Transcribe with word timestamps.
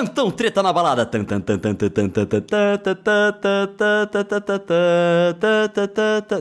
Plantão 0.00 0.30
Treta 0.30 0.62
na 0.62 0.72
Balada. 0.72 1.08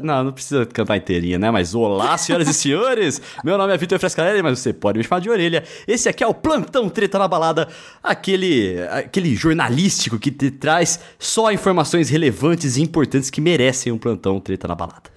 Não, 0.02 0.24
não 0.24 0.32
precisa 0.32 0.66
cantar 0.66 0.96
inteirinha, 0.96 1.38
né? 1.38 1.52
Mas 1.52 1.76
olá, 1.76 2.18
senhoras 2.18 2.48
e 2.48 2.54
senhores. 2.54 3.22
Meu 3.44 3.58
nome 3.58 3.74
é 3.74 3.78
Vitor 3.78 4.00
Frescarelli, 4.00 4.42
mas 4.42 4.60
você 4.60 4.72
pode 4.72 4.98
me 4.98 5.04
chamar 5.04 5.20
de 5.20 5.30
orelha. 5.30 5.66
Esse 5.86 6.08
aqui 6.08 6.24
é 6.24 6.28
o 6.28 6.34
Plantão 6.34 6.88
Treta 6.88 7.20
na 7.20 7.28
Balada, 7.28 7.68
aquele, 8.02 8.82
aquele 8.92 9.36
jornalístico 9.36 10.18
que 10.18 10.32
te 10.32 10.50
traz 10.50 11.02
só 11.18 11.52
informações 11.52 12.10
relevantes 12.10 12.78
e 12.78 12.82
importantes 12.82 13.30
que 13.30 13.42
merecem 13.42 13.92
um 13.92 13.98
Plantão 13.98 14.40
Treta 14.40 14.70
na 14.70 14.76
Balada. 14.76 15.12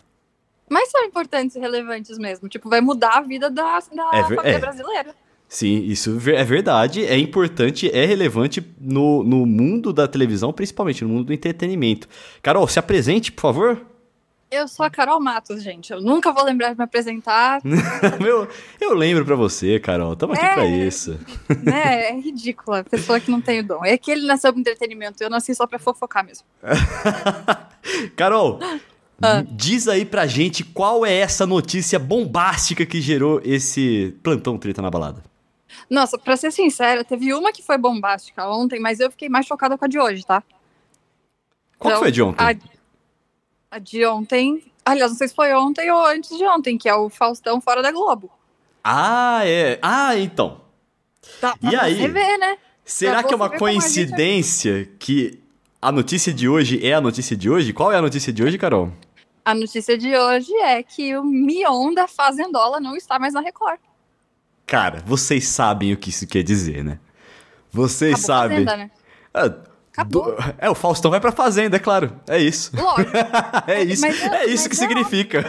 Mas 0.68 0.90
são 0.90 1.04
importantes 1.04 1.54
e 1.54 1.60
relevantes 1.60 2.18
mesmo. 2.18 2.48
Tipo, 2.48 2.68
vai 2.68 2.80
mudar 2.80 3.18
a 3.18 3.20
vida 3.20 3.48
da, 3.48 3.78
da 3.78 4.10
É 4.14 4.22
família 4.24 4.56
é. 4.56 4.58
brasileira. 4.58 5.14
Sim, 5.54 5.84
isso 5.84 6.18
ver- 6.18 6.36
é 6.36 6.44
verdade, 6.44 7.04
é 7.04 7.18
importante, 7.18 7.90
é 7.92 8.06
relevante 8.06 8.66
no, 8.80 9.22
no 9.22 9.44
mundo 9.44 9.92
da 9.92 10.08
televisão, 10.08 10.50
principalmente 10.50 11.04
no 11.04 11.10
mundo 11.10 11.24
do 11.26 11.32
entretenimento. 11.34 12.08
Carol, 12.42 12.66
se 12.66 12.78
apresente, 12.78 13.30
por 13.30 13.42
favor. 13.42 13.82
Eu 14.50 14.66
sou 14.66 14.84
a 14.86 14.88
Carol 14.90 15.20
Matos, 15.20 15.62
gente. 15.62 15.92
Eu 15.92 16.00
nunca 16.00 16.32
vou 16.32 16.42
lembrar 16.42 16.70
de 16.72 16.78
me 16.78 16.84
apresentar. 16.84 17.60
Meu, 18.18 18.48
eu 18.80 18.94
lembro 18.94 19.26
pra 19.26 19.34
você, 19.36 19.78
Carol. 19.78 20.16
Tamo 20.16 20.32
aqui 20.32 20.44
É. 20.44 20.54
pra 20.54 20.64
isso. 20.66 21.18
né? 21.62 22.08
É 22.10 22.18
ridícula. 22.20 22.82
Pessoa 22.84 23.20
que 23.20 23.30
não 23.30 23.40
tem 23.42 23.60
o 23.60 23.66
dom. 23.66 23.84
É 23.84 23.98
que 23.98 24.10
ele 24.10 24.26
nasceu 24.26 24.52
pro 24.52 24.60
entretenimento. 24.60 25.22
Eu 25.22 25.28
nasci 25.30 25.54
só 25.54 25.66
pra 25.66 25.78
fofocar 25.78 26.24
mesmo. 26.24 26.44
Carol, 28.16 28.58
Ah. 29.22 29.44
diz 29.50 29.86
aí 29.88 30.04
pra 30.04 30.26
gente 30.26 30.64
qual 30.64 31.04
é 31.06 31.14
essa 31.14 31.46
notícia 31.46 31.98
bombástica 31.98 32.84
que 32.84 33.00
gerou 33.00 33.40
esse 33.44 34.14
plantão 34.22 34.58
treta 34.58 34.82
na 34.82 34.90
balada. 34.90 35.22
Nossa, 35.88 36.18
pra 36.18 36.36
ser 36.36 36.50
sincera, 36.50 37.04
teve 37.04 37.32
uma 37.34 37.52
que 37.52 37.62
foi 37.62 37.78
bombástica 37.78 38.48
ontem, 38.48 38.80
mas 38.80 39.00
eu 39.00 39.10
fiquei 39.10 39.28
mais 39.28 39.46
chocada 39.46 39.76
com 39.76 39.84
a 39.84 39.88
de 39.88 39.98
hoje, 39.98 40.24
tá? 40.24 40.42
Qual 41.78 41.92
Então, 41.92 41.98
foi 42.00 42.08
a 42.08 42.12
de 42.12 42.22
ontem? 42.22 42.44
A, 42.44 43.76
a 43.76 43.78
de 43.78 44.06
ontem. 44.06 44.64
Aliás, 44.84 45.10
não 45.10 45.18
sei 45.18 45.28
se 45.28 45.34
foi 45.34 45.52
ontem 45.54 45.90
ou 45.90 46.06
antes 46.06 46.36
de 46.36 46.44
ontem, 46.44 46.78
que 46.78 46.88
é 46.88 46.94
o 46.94 47.08
Faustão 47.08 47.60
fora 47.60 47.82
da 47.82 47.92
Globo. 47.92 48.30
Ah, 48.82 49.42
é. 49.44 49.78
Ah, 49.80 50.16
então. 50.16 50.60
Tá, 51.40 51.56
E 51.62 51.76
aí? 51.76 51.96
Você 51.96 52.08
ver, 52.08 52.38
né? 52.38 52.58
Será 52.84 53.22
que 53.22 53.32
é 53.32 53.36
uma 53.36 53.48
ver 53.48 53.58
como 53.58 53.68
a 53.68 53.72
gente 53.72 53.82
coincidência 53.82 54.88
que 54.98 55.40
a 55.80 55.92
notícia 55.92 56.32
de 56.32 56.48
hoje 56.48 56.84
é 56.84 56.94
a 56.94 57.00
notícia 57.00 57.36
de 57.36 57.48
hoje? 57.48 57.72
Qual 57.72 57.92
é 57.92 57.96
a 57.96 58.02
notícia 58.02 58.32
de 58.32 58.42
hoje, 58.42 58.58
Carol? 58.58 58.92
A 59.44 59.54
notícia 59.54 59.98
de 59.98 60.16
hoje 60.16 60.52
é 60.58 60.82
que 60.82 61.16
o 61.16 61.24
Mion 61.24 61.92
da 61.94 62.06
Fazendola 62.06 62.78
não 62.78 62.96
está 62.96 63.18
mais 63.18 63.34
na 63.34 63.40
Record. 63.40 63.80
Cara, 64.72 65.02
vocês 65.04 65.46
sabem 65.48 65.92
o 65.92 65.96
que 65.98 66.08
isso 66.08 66.26
quer 66.26 66.42
dizer, 66.42 66.82
né? 66.82 66.98
Vocês 67.70 68.12
Acabou 68.24 68.26
sabem. 68.26 68.64
Fazenda, 68.64 68.76
né? 68.76 68.90
Ah, 69.34 69.52
Acabou. 69.92 70.34
É, 70.56 70.70
o 70.70 70.74
Faustão 70.74 71.10
vai 71.10 71.20
pra 71.20 71.30
fazenda, 71.30 71.76
é 71.76 71.78
claro. 71.78 72.18
É 72.26 72.38
isso. 72.38 72.74
Lógico, 72.74 73.10
é 73.68 73.82
isso, 73.84 74.00
Mas 74.00 74.22
é 74.22 74.46
isso 74.46 74.66
que 74.70 74.74
não. 74.80 74.88
significa. 74.88 75.44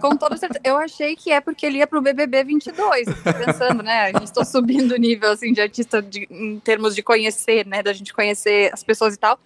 com 0.00 0.16
toda 0.16 0.38
certeza. 0.38 0.60
Eu 0.64 0.78
achei 0.78 1.14
que 1.14 1.30
é 1.30 1.38
porque 1.38 1.66
ele 1.66 1.76
ia 1.76 1.86
pro 1.86 2.00
BBB 2.00 2.44
22. 2.44 3.06
Eu 3.08 3.14
fiquei 3.14 3.32
pensando, 3.34 3.82
né? 3.82 4.04
A 4.14 4.18
gente 4.18 4.32
tô 4.32 4.42
subindo 4.42 4.92
o 4.92 4.96
nível, 4.96 5.30
assim, 5.30 5.52
de 5.52 5.60
artista 5.60 6.00
de- 6.00 6.26
em 6.30 6.58
termos 6.60 6.94
de 6.94 7.02
conhecer, 7.02 7.66
né? 7.66 7.82
Da 7.82 7.92
gente 7.92 8.14
conhecer 8.14 8.70
as 8.72 8.82
pessoas 8.82 9.12
e 9.14 9.18
tal. 9.18 9.38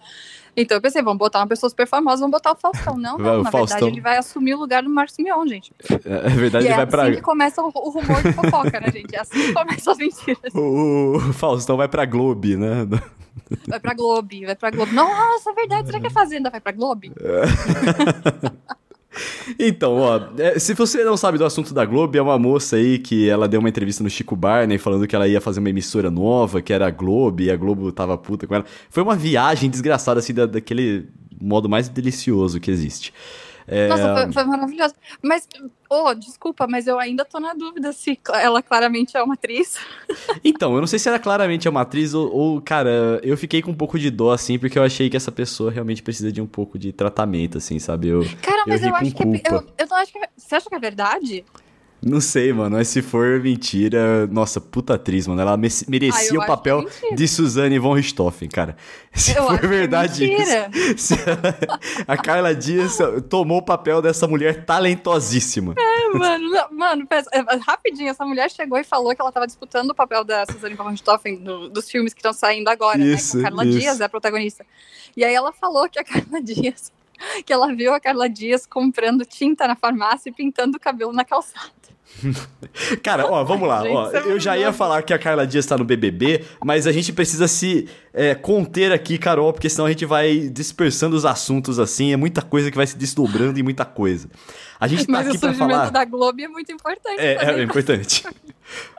Então 0.61 0.77
eu 0.77 0.81
pensei, 0.81 1.01
vamos 1.01 1.17
botar 1.17 1.39
uma 1.39 1.47
pessoa 1.47 1.69
super 1.69 1.87
famosa, 1.87 2.17
vamos 2.17 2.31
botar 2.31 2.51
o 2.51 2.55
Faustão. 2.55 2.97
Não, 2.97 3.17
não, 3.17 3.39
o 3.39 3.43
na 3.43 3.51
Faustão. 3.51 3.77
verdade 3.77 3.95
ele 3.95 4.01
vai 4.01 4.17
assumir 4.17 4.55
o 4.55 4.59
lugar 4.59 4.83
do 4.83 4.89
Marcos 4.89 5.15
Mion, 5.17 5.47
gente. 5.47 5.71
É 5.89 6.29
verdade, 6.29 6.65
e 6.65 6.67
ele 6.67 6.73
é 6.73 6.77
vai 6.77 6.85
pra. 6.85 7.03
assim 7.03 7.15
que 7.15 7.21
começa 7.21 7.61
o, 7.61 7.67
o 7.67 7.89
rumor 7.89 8.21
de 8.21 8.33
fofoca, 8.33 8.79
né, 8.79 8.91
gente? 8.91 9.15
É 9.15 9.21
assim 9.21 9.39
que 9.39 9.53
começam 9.53 9.93
as 9.93 9.99
mentiras. 9.99 10.53
O, 10.53 11.15
o 11.15 11.33
Faustão 11.33 11.77
vai 11.77 11.87
pra 11.87 12.05
Globe, 12.05 12.57
né? 12.57 12.85
Vai 13.67 13.79
pra 13.79 13.93
Globo, 13.93 14.29
vai 14.45 14.55
pra 14.55 14.69
Globo. 14.69 14.93
Nossa, 14.93 15.51
é 15.51 15.53
verdade, 15.53 15.87
será 15.87 15.99
que 15.99 16.07
a 16.07 16.11
Fazenda 16.11 16.49
vai 16.49 16.59
pra 16.59 16.71
Globo? 16.71 17.07
Então, 19.57 19.95
ó, 19.97 20.19
é, 20.37 20.59
se 20.59 20.73
você 20.73 21.03
não 21.03 21.17
sabe 21.17 21.37
do 21.37 21.45
assunto 21.45 21.73
da 21.73 21.83
Globo, 21.83 22.15
é 22.17 22.21
uma 22.21 22.37
moça 22.37 22.75
aí 22.75 22.99
que 22.99 23.27
ela 23.27 23.47
deu 23.47 23.59
uma 23.59 23.69
entrevista 23.69 24.03
no 24.03 24.09
Chico 24.09 24.35
Barney 24.35 24.77
falando 24.77 25.07
que 25.07 25.15
ela 25.15 25.27
ia 25.27 25.41
fazer 25.41 25.59
uma 25.59 25.69
emissora 25.69 26.11
nova, 26.11 26.61
que 26.61 26.71
era 26.71 26.87
a 26.87 26.91
Globo, 26.91 27.41
e 27.41 27.49
a 27.49 27.57
Globo 27.57 27.91
tava 27.91 28.17
puta 28.17 28.45
com 28.45 28.55
ela. 28.55 28.65
Foi 28.89 29.01
uma 29.01 29.15
viagem 29.15 29.69
desgraçada, 29.69 30.19
assim, 30.19 30.33
da, 30.33 30.45
daquele 30.45 31.07
modo 31.41 31.67
mais 31.67 31.89
delicioso 31.89 32.59
que 32.59 32.69
existe. 32.69 33.13
É, 33.69 33.87
Nossa, 33.87 34.13
foi, 34.15 34.31
foi 34.33 34.43
maravilhoso. 34.45 34.93
Mas, 35.21 35.47
oh, 35.89 36.13
desculpa, 36.13 36.67
mas 36.67 36.87
eu 36.87 36.99
ainda 36.99 37.23
tô 37.23 37.39
na 37.39 37.53
dúvida 37.53 37.91
se 37.93 38.19
ela 38.33 38.61
claramente 38.61 39.15
é 39.15 39.23
uma 39.23 39.35
atriz. 39.35 39.77
Então, 40.43 40.73
eu 40.73 40.79
não 40.79 40.87
sei 40.87 40.97
se 40.97 41.07
era 41.07 41.19
claramente 41.19 41.67
uma 41.67 41.81
atriz 41.81 42.13
ou, 42.13 42.33
ou, 42.33 42.61
cara, 42.61 43.19
eu 43.23 43.35
fiquei 43.37 43.61
com 43.61 43.71
um 43.71 43.75
pouco 43.75 43.99
de 43.99 44.09
dó, 44.09 44.31
assim, 44.31 44.57
porque 44.57 44.79
eu 44.79 44.83
achei 44.83 45.09
que 45.09 45.17
essa 45.17 45.31
pessoa 45.31 45.69
realmente 45.69 46.01
precisa 46.01 46.31
de 46.31 46.41
um 46.41 46.47
pouco 46.47 46.79
de 46.79 46.91
tratamento, 46.93 47.57
assim, 47.57 47.77
sabe? 47.77 48.07
Eu 48.07 48.23
Cara, 48.41 48.63
mas 48.65 48.81
eu, 48.81 48.89
com 48.89 48.95
acho 48.95 49.15
que 49.15 49.23
é, 49.23 49.41
eu, 49.51 49.65
eu 49.77 49.87
não 49.89 49.97
acho 49.97 50.11
que 50.11 50.19
é, 50.19 50.29
Você 50.35 50.55
acha 50.55 50.69
que 50.69 50.75
é 50.75 50.79
verdade? 50.79 51.45
Não 52.01 52.21
sei, 52.21 52.53
mano, 52.53 52.77
mas 52.77 52.87
se 52.87 53.01
for 53.01 53.41
mentira, 53.41 54.25
nossa, 54.27 54.61
puta 54.61 54.93
atriz, 54.95 55.27
mano, 55.27 55.41
ela 55.41 55.57
me- 55.57 55.67
Ah, 55.67 55.85
merecia 55.87 56.33
eu 56.35 56.41
o 56.41 56.45
papel 56.45 56.85
é 57.03 57.15
de 57.15 57.27
Suzane 57.27 57.77
von 57.77 57.93
Richthofen, 57.93 58.47
cara. 58.49 58.77
Se 59.13 59.35
Eu 59.35 59.47
for 59.47 59.55
é 59.63 59.67
verdade 59.67 60.25
mentira. 60.27 60.69
isso, 60.73 61.13
ela- 61.15 61.79
a 62.07 62.15
Carla 62.17 62.53
Dias 62.55 62.97
tomou 63.27 63.57
o 63.57 63.61
papel 63.61 64.01
dessa 64.01 64.27
mulher 64.27 64.63
talentosíssima. 64.65 65.73
É, 65.77 66.17
mano, 66.17 66.49
não, 66.49 66.71
mano, 66.71 67.07
pensa, 67.07 67.29
é, 67.33 67.39
rapidinho, 67.65 68.09
essa 68.09 68.23
mulher 68.25 68.49
chegou 68.51 68.77
e 68.77 68.83
falou 68.83 69.13
que 69.15 69.21
ela 69.21 69.31
tava 69.31 69.47
disputando 69.47 69.89
o 69.91 69.95
papel 69.95 70.23
da 70.23 70.45
Suzane 70.45 70.75
von 70.75 70.89
Richthofen 70.89 71.37
do- 71.43 71.69
dos 71.69 71.89
filmes 71.89 72.13
que 72.13 72.19
estão 72.19 72.33
saindo 72.33 72.69
agora, 72.69 72.99
Isso, 72.99 73.37
né? 73.37 73.43
Com 73.43 73.47
a 73.47 73.49
Carla 73.51 73.65
isso. 73.65 73.79
Dias 73.79 73.99
é 73.99 74.03
a 74.05 74.09
protagonista. 74.09 74.65
E 75.17 75.23
aí 75.23 75.33
ela 75.33 75.51
falou 75.51 75.89
que 75.89 75.99
a 75.99 76.03
Carla 76.05 76.41
Dias, 76.41 76.91
que 77.45 77.53
ela 77.53 77.73
viu 77.73 77.93
a 77.93 77.99
Carla 77.99 78.29
Dias 78.29 78.65
comprando 78.65 79.25
tinta 79.25 79.67
na 79.67 79.75
farmácia 79.75 80.29
e 80.29 80.33
pintando 80.33 80.77
o 80.77 80.79
cabelo 80.79 81.13
na 81.13 81.23
calçada. 81.23 81.79
Cara, 83.03 83.27
ó, 83.27 83.43
vamos 83.43 83.67
lá. 83.67 83.83
Gente, 83.83 83.95
ó, 83.95 84.11
é 84.11 84.31
eu 84.31 84.39
já 84.39 84.57
ia 84.57 84.73
falar 84.73 85.03
que 85.03 85.13
a 85.13 85.19
Carla 85.19 85.45
Dias 85.45 85.65
tá 85.65 85.77
no 85.77 85.85
BBB, 85.85 86.43
mas 86.63 86.87
a 86.87 86.91
gente 86.91 87.13
precisa 87.13 87.47
se 87.47 87.87
é, 88.13 88.33
conter 88.35 88.91
aqui, 88.91 89.17
Carol, 89.17 89.53
porque 89.53 89.69
senão 89.69 89.85
a 89.85 89.89
gente 89.89 90.05
vai 90.05 90.49
dispersando 90.49 91.15
os 91.15 91.25
assuntos 91.25 91.79
assim. 91.79 92.11
É 92.11 92.17
muita 92.17 92.41
coisa 92.41 92.71
que 92.71 92.77
vai 92.77 92.87
se 92.87 92.97
desdobrando 92.97 93.59
e 93.59 93.63
muita 93.63 93.85
coisa. 93.85 94.29
A 94.79 94.87
gente 94.87 95.05
tá 95.05 95.11
Mas 95.11 95.27
o 95.27 95.29
aqui 95.31 95.39
surgimento 95.39 95.71
falar. 95.71 95.89
da 95.89 96.05
Globo 96.05 96.41
é 96.41 96.47
muito 96.47 96.71
importante. 96.71 97.19
É, 97.19 97.33
é, 97.33 97.35
também. 97.35 97.61
é 97.61 97.63
importante. 97.63 98.23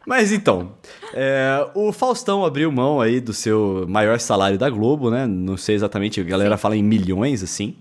Mas 0.06 0.32
então, 0.32 0.74
é, 1.14 1.68
o 1.74 1.92
Faustão 1.92 2.44
abriu 2.44 2.70
mão 2.70 3.00
aí 3.00 3.20
do 3.20 3.32
seu 3.32 3.86
maior 3.88 4.18
salário 4.20 4.58
da 4.58 4.68
Globo, 4.68 5.10
né? 5.10 5.26
Não 5.26 5.56
sei 5.56 5.74
exatamente, 5.74 6.20
a 6.20 6.24
galera 6.24 6.56
fala 6.56 6.76
em 6.76 6.82
milhões, 6.82 7.42
assim. 7.42 7.76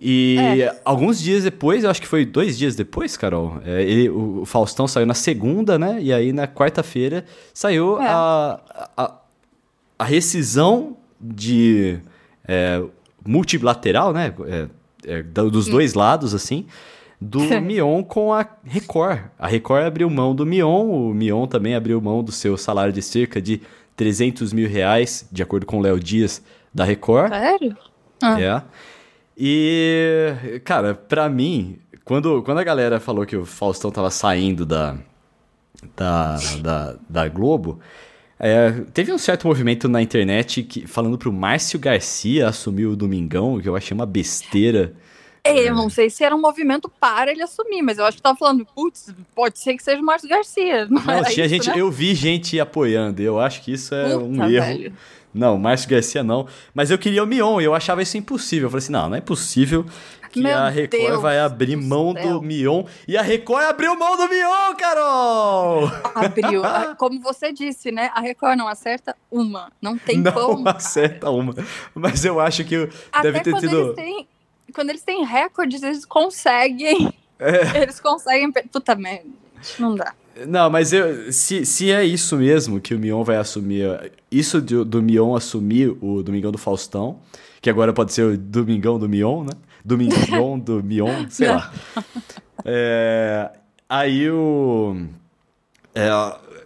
E 0.00 0.36
É. 0.38 0.80
alguns 0.84 1.20
dias 1.22 1.44
depois, 1.44 1.84
eu 1.84 1.90
acho 1.90 2.00
que 2.00 2.08
foi 2.08 2.24
dois 2.24 2.58
dias 2.58 2.74
depois, 2.74 3.16
Carol, 3.16 3.58
é, 3.64 3.82
ele- 3.82 4.08
o 4.10 4.44
Faustão 4.44 4.88
saiu 4.88 5.06
na 5.06 5.14
segunda, 5.14 5.78
né? 5.78 5.98
E 6.00 6.12
aí 6.12 6.32
na 6.32 6.48
quarta-feira 6.48 7.24
saiu 7.52 8.00
É. 8.02 8.06
a, 8.08 8.60
a, 8.96 9.12
a 9.98 10.04
rescisão 10.04 10.96
de 11.20 11.98
é, 12.46 12.82
multilateral, 13.24 14.12
né? 14.12 14.34
É, 14.46 14.68
é, 15.06 15.22
dos 15.22 15.66
dois 15.66 15.94
lados, 15.94 16.34
assim, 16.34 16.66
do 17.20 17.38
Mion 17.62 18.02
com 18.02 18.32
a 18.34 18.46
Record. 18.64 19.20
A 19.38 19.46
Record 19.46 19.84
abriu 19.86 20.10
mão 20.10 20.34
do 20.34 20.44
Mion, 20.44 20.86
o 20.90 21.14
Mion 21.14 21.46
também 21.46 21.74
abriu 21.74 22.00
mão 22.00 22.22
do 22.22 22.32
seu 22.32 22.56
salário 22.56 22.92
de 22.92 23.00
cerca 23.00 23.40
de 23.40 23.62
300 23.96 24.52
mil 24.52 24.68
reais, 24.68 25.26
de 25.30 25.42
acordo 25.42 25.64
com 25.64 25.78
o 25.78 25.80
Léo 25.80 25.98
Dias, 26.00 26.42
da 26.74 26.84
Record. 26.84 27.30
Sério? 27.32 27.76
Ah. 28.20 28.40
É. 28.40 28.62
E, 29.36 30.60
cara, 30.64 30.94
pra 30.94 31.28
mim, 31.28 31.78
quando, 32.04 32.42
quando 32.42 32.58
a 32.58 32.64
galera 32.64 33.00
falou 33.00 33.26
que 33.26 33.36
o 33.36 33.44
Faustão 33.44 33.90
tava 33.90 34.10
saindo 34.10 34.64
da, 34.64 34.96
da, 35.96 36.36
da, 36.60 36.96
da 37.08 37.28
Globo, 37.28 37.80
é, 38.38 38.72
teve 38.92 39.12
um 39.12 39.18
certo 39.18 39.46
movimento 39.46 39.88
na 39.88 40.02
internet 40.02 40.62
que, 40.62 40.86
falando 40.86 41.18
pro 41.18 41.32
Márcio 41.32 41.78
Garcia 41.78 42.48
assumir 42.48 42.86
o 42.86 42.96
Domingão, 42.96 43.60
que 43.60 43.68
eu 43.68 43.74
achei 43.76 43.94
uma 43.94 44.06
besteira. 44.06 44.94
É, 45.42 45.68
Eu 45.68 45.74
não 45.74 45.90
sei 45.90 46.08
se 46.08 46.24
era 46.24 46.34
um 46.34 46.40
movimento 46.40 46.90
para 47.00 47.30
ele 47.30 47.42
assumir, 47.42 47.82
mas 47.82 47.98
eu 47.98 48.04
acho 48.06 48.16
que 48.16 48.22
tava 48.22 48.38
falando, 48.38 48.66
putz, 48.74 49.14
pode 49.34 49.58
ser 49.58 49.76
que 49.76 49.82
seja 49.82 50.00
o 50.00 50.04
Márcio 50.04 50.28
Garcia. 50.28 50.86
Não, 50.86 51.02
Não, 51.02 51.24
tinha 51.24 51.44
isso, 51.44 51.54
gente, 51.54 51.68
né? 51.68 51.74
eu 51.76 51.90
vi 51.90 52.14
gente 52.14 52.58
apoiando, 52.58 53.20
eu 53.20 53.38
acho 53.38 53.62
que 53.62 53.72
isso 53.72 53.94
é 53.94 54.16
um 54.16 54.30
Puta, 54.32 54.50
erro. 54.50 54.66
velho. 54.66 54.92
Não, 55.34 55.58
Márcio 55.58 55.90
Garcia 55.90 56.22
não. 56.22 56.46
Mas 56.72 56.90
eu 56.90 56.98
queria 56.98 57.22
o 57.22 57.26
Mion 57.26 57.60
e 57.60 57.64
eu 57.64 57.74
achava 57.74 58.00
isso 58.02 58.16
impossível. 58.16 58.66
Eu 58.66 58.70
falei 58.70 58.82
assim: 58.84 58.92
não, 58.92 59.08
não 59.10 59.16
é 59.16 59.20
possível 59.20 59.84
que 60.30 60.40
Meu 60.40 60.56
a 60.56 60.68
Record 60.68 61.02
Deus 61.02 61.22
vai 61.22 61.38
abrir 61.38 61.76
do 61.76 61.82
mão 61.82 62.12
céu. 62.12 62.34
do 62.34 62.42
Mion. 62.42 62.84
E 63.06 63.16
a 63.16 63.22
Record 63.22 63.64
abriu 63.64 63.96
mão 63.96 64.16
do 64.16 64.28
Mion, 64.28 64.74
Carol! 64.76 65.90
Abriu. 66.14 66.62
Ah, 66.66 66.94
Como 66.98 67.20
você 67.20 67.52
disse, 67.52 67.90
né? 67.92 68.10
A 68.14 68.20
Record 68.20 68.56
não 68.58 68.66
acerta 68.68 69.16
uma. 69.30 69.70
Não 69.82 69.96
tem 69.98 70.18
não 70.18 70.32
como. 70.32 70.68
acerta 70.68 71.30
uma. 71.30 71.54
Mas 71.94 72.24
eu 72.24 72.40
acho 72.40 72.64
que 72.64 72.88
Até 73.12 73.30
deve 73.32 73.40
ter 73.44 73.50
quando 73.52 73.60
tido. 73.60 73.80
eles 73.82 73.94
têm. 73.96 74.28
Quando 74.74 74.90
eles 74.90 75.02
têm 75.02 75.24
recordes, 75.24 75.82
eles 75.82 76.04
conseguem. 76.04 77.12
É. 77.38 77.82
Eles 77.82 78.00
conseguem. 78.00 78.50
Puta 78.52 78.94
merda, 78.94 79.28
não 79.78 79.94
dá. 79.94 80.12
Não, 80.46 80.68
mas 80.68 80.92
eu, 80.92 81.32
se, 81.32 81.64
se 81.64 81.92
é 81.92 82.04
isso 82.04 82.36
mesmo 82.36 82.80
que 82.80 82.94
o 82.94 82.98
Mion 82.98 83.22
vai 83.22 83.36
assumir, 83.36 84.12
isso 84.30 84.60
do, 84.60 84.84
do 84.84 85.02
Mion 85.02 85.36
assumir 85.36 85.96
o 86.00 86.22
Domingão 86.22 86.50
do 86.50 86.58
Faustão, 86.58 87.18
que 87.60 87.70
agora 87.70 87.92
pode 87.92 88.12
ser 88.12 88.22
o 88.22 88.36
Domingão 88.36 88.98
do 88.98 89.08
Mion, 89.08 89.44
né? 89.44 89.52
Domingão 89.84 90.58
do 90.60 90.82
Mion, 90.82 91.26
sei 91.30 91.48
lá. 91.48 91.72
É, 92.64 93.50
aí 93.88 94.30
o. 94.30 94.96
É, 95.94 96.10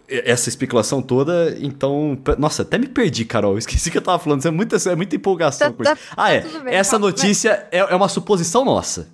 essa 0.07 0.49
especulação 0.49 1.01
toda, 1.01 1.55
então. 1.61 2.17
Nossa, 2.37 2.63
até 2.63 2.77
me 2.77 2.87
perdi, 2.87 3.23
Carol. 3.25 3.55
Esqueci 3.59 3.91
que 3.91 3.97
eu 3.97 4.01
tava 4.01 4.17
falando. 4.17 4.39
Isso 4.39 4.47
é 4.47 4.51
muita, 4.51 4.75
é 4.89 4.95
muita 4.95 5.15
empolgação. 5.15 5.71
Tá, 5.73 5.95
tá, 5.95 6.01
ah, 6.17 6.31
é. 6.31 6.41
Tá 6.41 6.59
bem, 6.59 6.73
essa 6.73 6.97
notícia 6.97 7.67
é, 7.71 7.77
é 7.79 7.95
uma 7.95 8.09
suposição 8.09 8.65
nossa. 8.65 9.07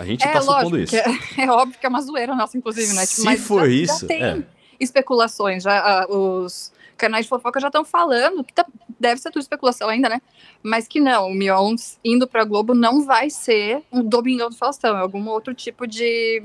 A, 0.00 0.04
gente 0.04 0.24
é, 0.26 0.32
tá 0.32 0.40
supondo 0.40 0.78
isso. 0.78 0.96
É, 0.96 1.04
é, 1.44 1.50
óbvio 1.50 1.78
que 1.78 1.84
é 1.84 1.88
uma 1.88 2.00
zoeira 2.00 2.34
nossa, 2.34 2.56
inclusive, 2.56 2.94
né? 2.94 3.04
Se 3.04 3.36
for 3.36 3.66
já, 3.66 3.74
isso. 3.74 4.00
Já 4.00 4.06
tem 4.06 4.22
é. 4.22 4.42
especulações, 4.78 5.62
já, 5.62 6.06
uh, 6.06 6.16
os 6.16 6.72
canais 6.96 7.26
de 7.26 7.28
fofoca 7.28 7.60
já 7.60 7.68
estão 7.68 7.84
falando, 7.84 8.42
que 8.42 8.52
tá, 8.52 8.64
deve 8.98 9.20
ser 9.20 9.30
tudo 9.30 9.42
especulação 9.42 9.88
ainda, 9.88 10.08
né? 10.08 10.22
Mas 10.62 10.88
que 10.88 11.00
não, 11.00 11.28
o 11.28 11.34
Mion 11.34 11.74
indo 12.02 12.26
pra 12.26 12.44
Globo 12.44 12.74
não 12.74 13.04
vai 13.04 13.28
ser 13.28 13.82
um 13.92 14.02
Domingão 14.02 14.48
do 14.48 14.56
Faustão, 14.56 14.96
é 14.96 15.00
algum 15.00 15.28
outro 15.28 15.54
tipo 15.54 15.86
de, 15.86 16.42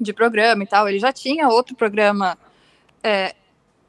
de 0.00 0.12
programa 0.12 0.62
e 0.62 0.66
tal. 0.66 0.88
Ele 0.88 1.00
já 1.00 1.12
tinha 1.12 1.48
outro 1.48 1.74
programa 1.74 2.38
é, 3.02 3.34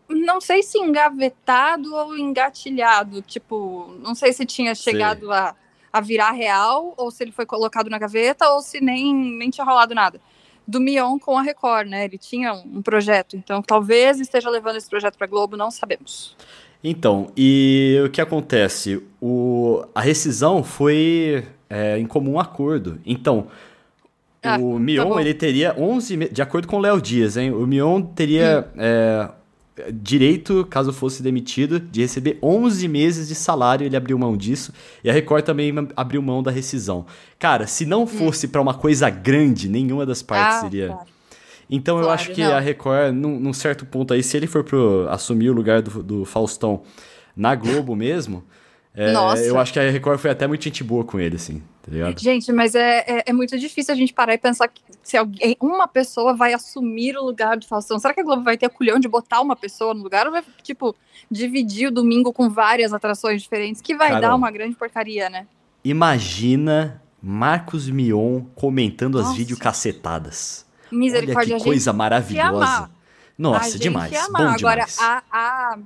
não 0.10 0.40
sei 0.40 0.62
se 0.62 0.78
engavetado 0.78 1.96
ou 1.96 2.18
engatilhado, 2.18 3.22
tipo, 3.22 3.96
não 4.00 4.14
sei 4.14 4.34
se 4.34 4.46
tinha 4.46 4.76
chegado 4.76 5.32
a, 5.32 5.56
a 5.96 6.02
virar 6.02 6.32
real, 6.32 6.94
ou 6.98 7.10
se 7.10 7.24
ele 7.24 7.32
foi 7.32 7.46
colocado 7.46 7.90
na 7.90 7.98
gaveta, 7.98 8.50
ou 8.50 8.62
se 8.62 8.82
nem, 8.82 9.16
nem 9.16 9.50
tinha 9.50 9.64
rolado 9.64 9.96
nada. 9.96 10.20
Do 10.68 10.82
Mion 10.82 11.18
com 11.18 11.38
a 11.38 11.42
Record, 11.42 11.88
né? 11.88 12.04
Ele 12.04 12.18
tinha 12.18 12.54
um, 12.54 12.80
um 12.80 12.82
projeto, 12.82 13.38
então 13.38 13.62
talvez 13.62 14.20
esteja 14.20 14.50
levando 14.50 14.76
esse 14.76 14.90
projeto 14.90 15.18
para 15.18 15.26
Globo, 15.26 15.56
não 15.56 15.72
sabemos. 15.72 16.36
Então, 16.84 17.32
e 17.38 17.98
o 18.06 18.10
que 18.10 18.20
acontece? 18.20 19.02
O, 19.22 19.86
a 19.96 20.02
rescisão 20.02 20.66
foi 20.66 21.46
é, 21.70 21.98
em 21.98 22.06
comum 22.06 22.42
acordo. 22.42 23.00
Então, 23.06 23.48
ah, 24.44 24.58
o 24.60 24.74
tá 24.74 24.80
Mion, 24.80 25.14
tá 25.14 25.22
ele 25.22 25.34
teria 25.34 25.74
11... 25.80 26.18
De 26.30 26.42
acordo 26.42 26.68
com 26.68 26.76
o 26.76 26.82
Léo 26.82 27.02
Dias, 27.02 27.38
hein? 27.38 27.52
O 27.52 27.66
Mion 27.66 28.02
teria 28.02 28.68
hum. 28.76 28.80
é, 28.80 29.30
direito, 29.92 30.66
caso 30.70 30.94
fosse 30.94 31.22
demitido, 31.22 31.80
de 31.80 32.02
receber 32.02 32.38
11 32.42 32.88
meses 32.88 33.28
de 33.28 33.36
salário. 33.36 33.86
Ele 33.86 33.96
abriu 33.96 34.18
mão 34.18 34.38
disso. 34.38 34.74
E 35.04 35.10
a 35.10 35.14
Record 35.14 35.44
também 35.44 35.74
abriu 35.96 36.22
mão 36.22 36.42
da 36.42 36.52
rescisão. 36.52 37.06
Cara, 37.38 37.68
se 37.68 37.86
não 37.86 38.04
hum. 38.04 38.08
fosse 38.08 38.48
hum. 38.48 38.50
para 38.50 38.62
uma 38.62 38.74
coisa 38.74 39.10
grande, 39.10 39.68
nenhuma 39.68 40.06
das 40.06 40.22
partes 40.22 40.58
ah, 40.58 40.62
seria... 40.62 40.88
Claro. 40.88 41.16
Então 41.68 41.96
claro, 41.96 42.10
eu 42.10 42.14
acho 42.14 42.32
que 42.32 42.44
não. 42.44 42.54
a 42.54 42.60
Record, 42.60 43.14
num, 43.16 43.40
num, 43.40 43.52
certo 43.52 43.88
ponto 43.88 44.14
aí, 44.14 44.22
se 44.22 44.38
ele 44.38 44.46
for 44.46 44.64
pro, 44.64 45.08
assumir 45.10 45.50
o 45.50 45.54
lugar 45.54 45.82
do, 45.82 46.04
do 46.04 46.26
Faustão 46.26 46.84
na 47.36 47.56
Globo 47.56 47.96
mesmo... 47.96 48.44
É, 48.98 49.14
eu 49.50 49.60
acho 49.60 49.74
que 49.74 49.80
a 49.80 49.92
Record 49.92 50.20
foi 50.20 50.32
até 50.32 50.48
muito 50.48 50.64
gente 50.64 50.82
boa 50.82 51.04
com 51.04 51.20
ele, 51.20 51.36
assim, 51.36 51.62
tá? 51.92 52.14
Gente, 52.18 52.52
mas 52.52 52.76
é, 52.76 53.00
é, 53.08 53.24
é, 53.28 53.34
muito 53.34 53.58
difícil 53.58 53.94
a 53.94 53.98
gente 53.98 54.14
parar 54.14 54.34
e 54.34 54.38
pensar 54.38 54.68
que 54.68 54.82
se 55.04 55.16
alguém, 55.16 55.56
uma 55.62 55.88
pessoa 55.88 56.36
vai 56.36 56.54
assumir 56.54 57.16
o 57.18 57.24
lugar 57.24 57.58
do 57.58 57.68
Faustão. 57.68 58.00
Será 58.00 58.14
que 58.14 58.22
a 58.22 58.24
Globo 58.24 58.44
vai 58.44 58.58
ter 58.58 58.66
a 58.66 58.70
culhão 58.70 59.00
de 59.00 59.08
botar 59.08 59.42
uma 59.42 59.56
pessoa 59.56 59.94
no 59.94 60.02
lugar 60.04 60.26
ou 60.26 60.32
vai, 60.32 60.44
tipo, 60.64 60.96
dividir 61.30 61.88
o 61.90 61.92
domingo 61.92 62.34
com 62.34 62.50
várias 62.50 62.94
atrações 62.94 63.42
diferentes, 63.42 63.82
que 63.82 63.96
vai 63.96 64.10
Carol, 64.10 64.22
dar 64.22 64.36
uma 64.36 64.52
grande 64.52 64.76
porcaria, 64.76 65.30
né? 65.30 65.48
Imagina 65.84 67.02
Marcos 67.22 67.90
Mion 67.90 68.42
comentando 68.56 69.20
Nossa. 69.20 69.32
as 69.32 69.38
videocacetadas. 69.38 70.66
Misericórdia, 70.92 71.56
Olha 71.56 71.64
que 71.64 71.70
coisa 71.70 71.94
maravilhosa. 71.94 72.90
Nossa, 73.38 73.78
demais. 73.78 74.12
Bom 74.32 74.38
Agora, 74.38 74.58
demais. 74.58 74.98
A, 75.00 75.24
a 75.32 75.78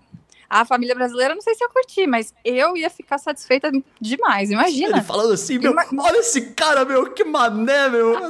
a 0.50 0.66
família 0.66 0.96
brasileira, 0.96 1.36
não 1.36 1.42
sei 1.42 1.54
se 1.54 1.64
ia 1.64 1.70
curtir, 1.70 2.08
mas 2.08 2.34
eu 2.44 2.76
ia 2.76 2.90
ficar 2.90 3.20
satisfeita 3.20 3.72
demais, 4.02 4.50
imagina. 4.50 4.98
Ele 4.98 5.02
falando 5.02 5.34
assim, 5.34 5.60
meu, 5.60 5.72
Ima... 5.72 5.86
olha 6.00 6.18
esse 6.18 6.42
cara, 6.52 6.84
meu, 6.84 7.12
que 7.12 7.24
mané, 7.24 7.90
meu. 7.90 8.16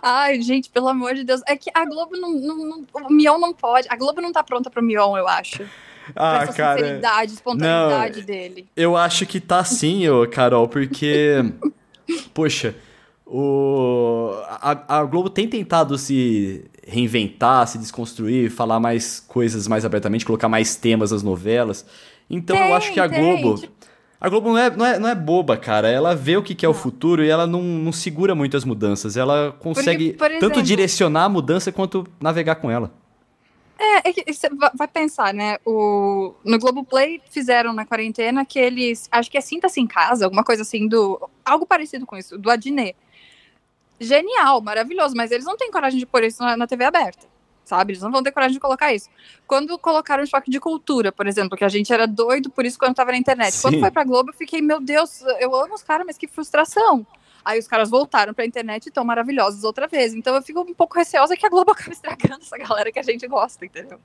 Ai, 0.00 0.40
gente, 0.40 0.70
pelo 0.70 0.88
amor 0.88 1.14
de 1.14 1.24
Deus. 1.24 1.40
É 1.46 1.56
que 1.56 1.70
a 1.74 1.84
Globo 1.84 2.16
não, 2.16 2.30
não, 2.30 2.56
não, 2.56 2.86
O 3.08 3.12
Mion 3.12 3.38
não 3.38 3.52
pode. 3.52 3.88
A 3.90 3.96
Globo 3.96 4.20
não 4.20 4.32
tá 4.32 4.44
pronta 4.44 4.70
pro 4.70 4.82
Mion, 4.82 5.16
eu 5.16 5.26
acho. 5.26 5.64
Ah, 6.14 6.42
essa 6.42 6.52
cara. 6.52 6.78
sinceridade, 6.78 7.32
espontaneidade 7.32 8.20
não, 8.20 8.26
dele. 8.26 8.68
Eu 8.76 8.96
acho 8.96 9.26
que 9.26 9.40
tá 9.40 9.64
sim, 9.64 10.08
ô, 10.08 10.28
Carol, 10.28 10.68
porque. 10.68 11.36
poxa. 12.32 12.76
O, 13.32 14.32
a, 14.44 14.98
a 14.98 15.04
Globo 15.04 15.30
tem 15.30 15.46
tentado 15.46 15.96
se 15.96 16.64
reinventar, 16.90 17.66
se 17.66 17.78
desconstruir, 17.78 18.50
falar 18.50 18.80
mais 18.80 19.20
coisas 19.20 19.68
mais 19.68 19.84
abertamente, 19.84 20.26
colocar 20.26 20.48
mais 20.48 20.76
temas 20.76 21.12
nas 21.12 21.22
novelas. 21.22 21.86
Então 22.28 22.56
tem, 22.56 22.68
eu 22.68 22.74
acho 22.74 22.92
que 22.92 23.00
a 23.00 23.06
Globo. 23.06 23.58
Tipo 23.58 23.80
a 24.20 24.28
Globo 24.28 24.50
não 24.50 24.58
é, 24.58 24.70
não, 24.70 24.86
é, 24.86 24.98
não 24.98 25.08
é 25.08 25.14
boba, 25.14 25.56
cara. 25.56 25.88
Ela 25.88 26.14
vê 26.14 26.36
o 26.36 26.42
que, 26.42 26.54
que 26.54 26.66
é 26.66 26.68
o 26.68 26.74
futuro 26.74 27.24
e 27.24 27.30
ela 27.30 27.46
não, 27.46 27.62
não 27.62 27.90
segura 27.90 28.34
muito 28.34 28.54
as 28.54 28.66
mudanças. 28.66 29.16
Ela 29.16 29.56
consegue 29.58 30.12
por 30.12 30.30
exemplo, 30.30 30.48
tanto 30.48 30.62
direcionar 30.62 31.24
a 31.24 31.28
mudança 31.28 31.72
quanto 31.72 32.06
navegar 32.20 32.56
com 32.56 32.70
ela. 32.70 32.92
É, 33.78 34.10
é 34.10 34.12
que 34.12 34.30
você 34.30 34.50
vai 34.74 34.86
pensar, 34.86 35.32
né? 35.32 35.56
O, 35.64 36.34
no 36.44 36.58
Globoplay 36.58 37.22
fizeram 37.30 37.72
na 37.72 37.86
quarentena 37.86 38.44
que 38.44 38.58
eles. 38.58 39.08
Acho 39.10 39.30
que 39.30 39.38
é 39.38 39.40
Sinta-se 39.40 39.80
em 39.80 39.86
Casa, 39.86 40.26
alguma 40.26 40.44
coisa 40.44 40.60
assim, 40.60 40.86
do. 40.86 41.18
Algo 41.42 41.64
parecido 41.64 42.04
com 42.04 42.18
isso, 42.18 42.36
do 42.36 42.50
Adnet 42.50 42.94
genial, 44.00 44.60
maravilhoso, 44.62 45.14
mas 45.14 45.30
eles 45.30 45.44
não 45.44 45.56
têm 45.56 45.70
coragem 45.70 45.98
de 45.98 46.06
pôr 46.06 46.24
isso 46.24 46.42
na, 46.42 46.56
na 46.56 46.66
TV 46.66 46.84
aberta, 46.84 47.26
sabe? 47.64 47.92
Eles 47.92 48.02
não 48.02 48.10
vão 48.10 48.22
ter 48.22 48.32
coragem 48.32 48.54
de 48.54 48.60
colocar 48.60 48.92
isso. 48.92 49.10
Quando 49.46 49.78
colocaram 49.78 50.24
o 50.24 50.26
choque 50.26 50.50
de 50.50 50.58
cultura, 50.58 51.12
por 51.12 51.26
exemplo, 51.26 51.56
que 51.56 51.64
a 51.64 51.68
gente 51.68 51.92
era 51.92 52.06
doido 52.06 52.50
por 52.50 52.64
isso 52.64 52.78
quando 52.78 52.94
tava 52.94 53.12
na 53.12 53.18
internet. 53.18 53.52
Sim. 53.52 53.62
Quando 53.62 53.80
foi 53.80 53.90
pra 53.90 54.04
Globo, 54.04 54.30
eu 54.30 54.34
fiquei, 54.34 54.62
meu 54.62 54.80
Deus, 54.80 55.22
eu 55.38 55.54
amo 55.54 55.74
os 55.74 55.82
caras, 55.82 56.06
mas 56.06 56.16
que 56.16 56.26
frustração. 56.26 57.06
Aí 57.44 57.58
os 57.58 57.66
caras 57.66 57.90
voltaram 57.90 58.34
pra 58.34 58.44
internet 58.44 58.86
e 58.86 58.88
estão 58.88 59.04
maravilhosos 59.04 59.64
outra 59.64 59.86
vez. 59.86 60.14
Então 60.14 60.34
eu 60.34 60.42
fico 60.42 60.60
um 60.60 60.74
pouco 60.74 60.96
receosa 60.96 61.36
que 61.36 61.46
a 61.46 61.48
Globo 61.48 61.72
acabe 61.72 61.92
estragando 61.92 62.42
essa 62.42 62.56
galera 62.58 62.92
que 62.92 62.98
a 62.98 63.02
gente 63.02 63.26
gosta, 63.26 63.64
entendeu? 63.64 63.98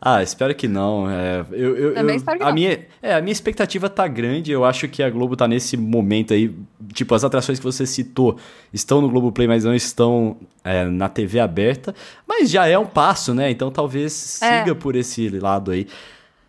Ah, 0.00 0.22
espero 0.22 0.54
que 0.54 0.66
não. 0.66 1.08
É, 1.10 1.44
eu, 1.52 1.76
eu, 1.76 1.94
Também 1.94 2.14
eu, 2.14 2.18
espero 2.18 2.38
que 2.38 2.44
a 2.44 2.46
não. 2.46 2.54
Minha, 2.54 2.86
é, 3.02 3.14
a 3.14 3.20
minha 3.20 3.32
expectativa 3.32 3.88
tá 3.88 4.06
grande. 4.08 4.50
Eu 4.50 4.64
acho 4.64 4.88
que 4.88 5.02
a 5.02 5.10
Globo 5.10 5.36
tá 5.36 5.46
nesse 5.46 5.76
momento 5.76 6.34
aí. 6.34 6.54
Tipo, 6.92 7.14
as 7.14 7.24
atrações 7.24 7.58
que 7.58 7.64
você 7.64 7.86
citou 7.86 8.38
estão 8.72 9.00
no 9.00 9.08
Globoplay, 9.08 9.46
mas 9.46 9.64
não 9.64 9.74
estão 9.74 10.36
é, 10.64 10.84
na 10.84 11.08
TV 11.08 11.40
aberta. 11.40 11.94
Mas 12.26 12.50
já 12.50 12.66
é 12.66 12.78
um 12.78 12.86
passo, 12.86 13.34
né? 13.34 13.50
Então 13.50 13.70
talvez 13.70 14.40
é. 14.42 14.60
siga 14.60 14.74
por 14.74 14.96
esse 14.96 15.28
lado 15.28 15.70
aí. 15.70 15.86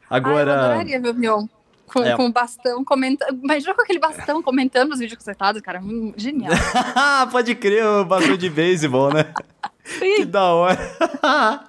Agora. 0.10 0.52
Ah, 0.52 0.56
eu 0.56 0.72
adoraria 0.72 1.00
ver 1.00 1.10
o 1.10 1.14
Mion 1.14 1.48
com, 1.92 2.04
é. 2.04 2.16
com 2.16 2.32
bastão 2.32 2.84
comentando. 2.84 3.40
Imagina 3.44 3.74
com 3.74 3.82
aquele 3.82 4.00
bastão 4.00 4.42
comentando 4.42 4.94
os 4.94 5.00
vídeos 5.00 5.18
consertados, 5.18 5.62
cara. 5.62 5.82
Hum, 5.82 6.14
genial. 6.16 6.52
Pode 7.32 7.54
crer, 7.56 7.86
o 7.86 8.06
bastão 8.06 8.38
de 8.38 8.50
beisebol, 8.50 9.14
né? 9.14 9.26
Sim. 9.84 10.16
Que 10.18 10.26
da 10.26 10.44
hora. 10.54 10.78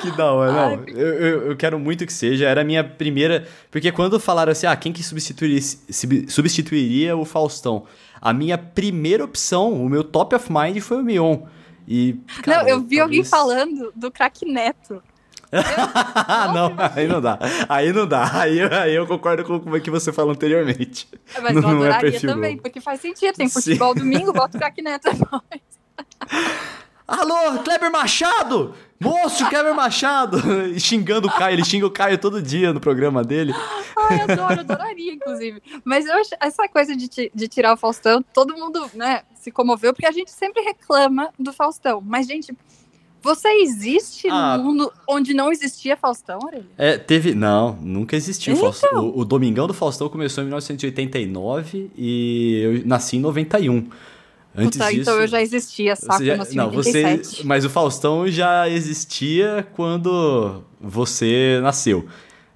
que 0.00 0.10
da 0.16 0.32
hora, 0.32 0.52
não. 0.52 0.84
Eu, 0.86 1.08
eu, 1.14 1.42
eu, 1.50 1.56
quero 1.56 1.78
muito 1.78 2.06
que 2.06 2.12
seja. 2.12 2.48
Era 2.48 2.62
a 2.62 2.64
minha 2.64 2.82
primeira. 2.82 3.46
Porque 3.70 3.92
quando 3.92 4.18
falaram 4.18 4.52
assim, 4.52 4.66
ah, 4.66 4.76
quem 4.76 4.92
que 4.92 5.02
substituiria, 5.02 5.60
substituiria 6.28 7.16
o 7.16 7.24
Faustão? 7.24 7.84
A 8.20 8.32
minha 8.32 8.56
primeira 8.56 9.24
opção, 9.24 9.72
o 9.72 9.88
meu 9.88 10.04
top 10.04 10.34
of 10.34 10.50
mind 10.52 10.78
foi 10.80 10.98
o 10.98 11.02
Mion. 11.02 11.42
E, 11.88 12.20
cara, 12.42 12.62
não, 12.62 12.68
eu 12.68 12.80
vi 12.80 12.96
talvez... 12.96 13.00
alguém 13.00 13.24
falando 13.24 13.92
do 13.96 14.10
craque 14.10 14.46
Neto. 14.46 15.02
Não, 16.54 16.74
aí 16.94 17.08
não 17.08 17.20
dá. 17.20 17.38
Aí 17.68 17.92
não 17.92 18.06
dá. 18.06 18.40
Aí, 18.40 18.60
aí 18.60 18.94
eu 18.94 19.06
concordo 19.06 19.44
com 19.44 19.56
o 19.56 19.80
que 19.80 19.90
você 19.90 20.12
falou 20.12 20.32
anteriormente. 20.32 21.08
Mas 21.42 21.54
não, 21.54 21.62
eu 21.72 21.84
é 21.84 21.88
adoraria 21.88 22.16
é 22.16 22.20
também, 22.20 22.56
porque 22.56 22.80
faz 22.80 23.00
sentido. 23.00 23.34
Tem 23.34 23.48
futebol 23.48 23.92
Sim. 23.94 24.00
domingo, 24.00 24.32
bota 24.32 24.56
o 24.56 24.60
craque 24.60 24.82
neto. 24.82 25.08
Alô, 27.06 27.58
Kleber 27.64 27.90
Machado! 27.90 28.72
Moço, 29.00 29.48
Kleber 29.48 29.74
Machado! 29.74 30.38
xingando 30.78 31.26
o 31.26 31.32
Caio, 31.32 31.54
ele 31.54 31.64
xinga 31.64 31.84
o 31.84 31.90
Caio 31.90 32.16
todo 32.18 32.40
dia 32.40 32.72
no 32.72 32.78
programa 32.78 33.24
dele. 33.24 33.52
Ai, 33.98 34.20
adoro, 34.20 34.60
adoraria, 34.60 35.14
inclusive. 35.14 35.60
Mas 35.84 36.06
eu 36.06 36.14
essa 36.40 36.68
coisa 36.68 36.94
de, 36.94 37.08
de 37.34 37.48
tirar 37.48 37.72
o 37.72 37.76
Faustão, 37.76 38.22
todo 38.32 38.54
mundo, 38.54 38.88
né, 38.94 39.22
se 39.34 39.50
comoveu, 39.50 39.92
porque 39.92 40.06
a 40.06 40.12
gente 40.12 40.30
sempre 40.30 40.62
reclama 40.62 41.30
do 41.36 41.52
Faustão. 41.52 42.00
Mas, 42.00 42.28
gente, 42.28 42.56
você 43.22 43.48
existe 43.48 44.28
ah, 44.30 44.56
no 44.56 44.64
mundo 44.64 44.92
onde 45.06 45.34
não 45.34 45.52
existia 45.52 45.96
Faustão, 45.96 46.38
Aurelia? 46.42 46.66
É, 46.78 46.96
teve. 46.96 47.34
Não, 47.34 47.76
nunca 47.80 48.16
existiu. 48.16 48.54
Então. 48.54 49.04
O, 49.04 49.20
o, 49.20 49.24
Domingão 49.24 49.66
do 49.66 49.74
Faustão 49.74 50.08
começou 50.08 50.42
em 50.42 50.46
1989 50.46 51.90
e 51.96 52.60
eu 52.62 52.86
nasci 52.86 53.16
em 53.16 53.20
91. 53.20 53.88
Antes 54.56 54.78
Puta, 54.78 54.90
disso, 54.90 55.02
então 55.02 55.20
eu 55.20 55.28
já 55.28 55.40
existia, 55.40 55.94
saco, 55.94 56.24
já, 56.24 56.36
não, 56.54 56.70
87. 56.74 57.36
você, 57.36 57.44
Mas 57.44 57.64
o 57.64 57.70
Faustão 57.70 58.26
já 58.26 58.68
existia 58.68 59.66
quando 59.74 60.64
você 60.80 61.60
nasceu. 61.62 62.08